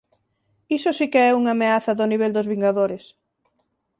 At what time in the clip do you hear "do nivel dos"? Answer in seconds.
1.99-2.49